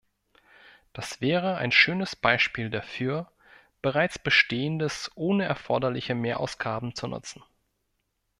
[0.93, 3.31] Das wäre ein schönes Beispiel dafür,
[3.83, 7.43] bereits Bestehendes ohne erforderliche Mehrausgaben zu nutzen.